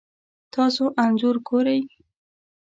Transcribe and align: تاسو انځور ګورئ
تاسو 0.53 0.83
انځور 1.03 1.35
ګورئ 1.47 1.81